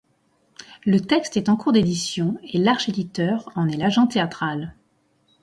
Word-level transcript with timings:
Le 0.83 0.99
texte 0.99 1.37
est 1.37 1.47
en 1.47 1.55
cours 1.55 1.73
d'édition 1.73 2.39
et 2.51 2.57
L'Arche 2.57 2.89
éditeur 2.89 3.47
en 3.55 3.67
est 3.67 3.77
l'agent 3.77 4.07
théâtral. 4.07 4.73